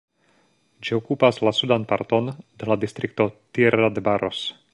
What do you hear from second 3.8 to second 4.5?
de Barros.